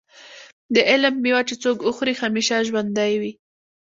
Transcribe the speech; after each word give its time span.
د 0.75 0.75
علم 0.89 1.15
مېوه 1.23 1.41
چې 1.49 1.55
څوک 1.63 1.77
وخوري 1.87 2.13
همیشه 2.23 2.57
ژوندی 2.67 3.13
وي. 3.21 3.31